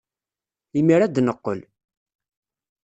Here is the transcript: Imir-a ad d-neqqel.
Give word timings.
Imir-a 0.79 1.03
ad 1.05 1.11
d-neqqel. 1.15 1.59